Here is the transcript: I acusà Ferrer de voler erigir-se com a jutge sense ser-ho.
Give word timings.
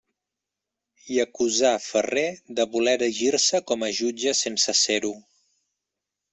I 1.15 1.19
acusà 1.23 1.73
Ferrer 1.89 2.25
de 2.61 2.67
voler 2.77 2.97
erigir-se 3.01 3.63
com 3.73 3.87
a 3.89 3.93
jutge 4.01 4.37
sense 4.43 4.79
ser-ho. 4.85 5.17